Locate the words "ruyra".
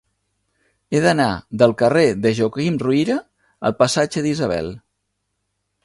2.87-3.21